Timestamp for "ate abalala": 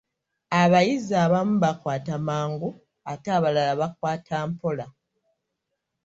3.11-3.73